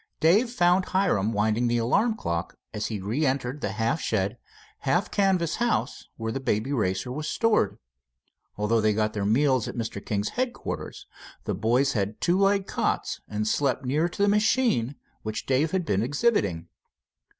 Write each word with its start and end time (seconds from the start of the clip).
Dave 0.19 0.49
found 0.49 0.85
Hiram 0.85 1.31
winding 1.31 1.67
the 1.67 1.77
alarm 1.77 2.15
clock 2.15 2.57
as 2.73 2.87
he 2.87 2.99
re 2.99 3.23
entered 3.23 3.61
the 3.61 3.73
half 3.73 4.01
shed, 4.01 4.39
half 4.79 5.11
canvas 5.11 5.57
house 5.57 6.07
where 6.17 6.31
the 6.31 6.39
Baby 6.39 6.73
Racer 6.73 7.11
was 7.11 7.29
stored. 7.29 7.77
Although 8.57 8.81
they 8.81 8.93
got 8.95 9.13
their 9.13 9.25
meals 9.27 9.67
at 9.67 9.75
Mr. 9.77 10.03
King's 10.03 10.29
headquarters, 10.29 11.05
the 11.43 11.53
boys 11.53 11.93
had 11.93 12.19
two 12.19 12.39
light 12.39 12.65
cots 12.65 13.21
and 13.27 13.47
slept 13.47 13.85
near 13.85 14.09
to 14.09 14.23
the 14.23 14.27
machine 14.27 14.95
which 15.21 15.45
Dave 15.45 15.69
had 15.69 15.85
been 15.85 16.01
exhibiting. 16.01 16.67